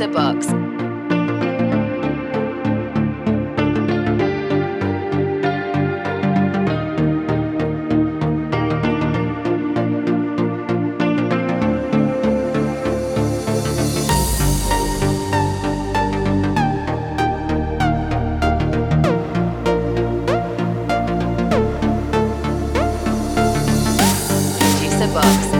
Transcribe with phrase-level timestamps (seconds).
[0.00, 0.46] Pizza Box.
[25.12, 25.59] Box.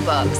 [0.00, 0.38] Books.